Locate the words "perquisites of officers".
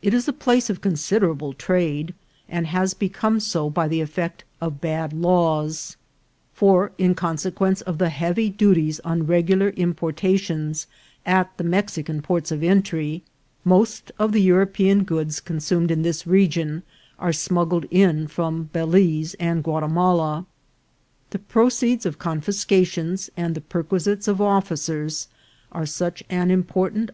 23.60-25.28